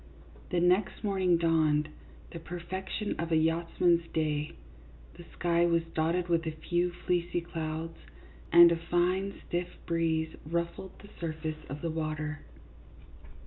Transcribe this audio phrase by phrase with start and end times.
[0.49, 1.89] The next morning dawned,
[2.31, 4.53] the perfection of a yachtsman's day.
[5.13, 7.99] The sky was dotted with a few fleecy clouds,
[8.51, 12.39] and a fine stiff breeze ruffled the sur face of the water.